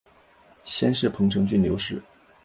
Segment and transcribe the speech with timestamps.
[0.65, 2.01] 先世彭城郡刘氏。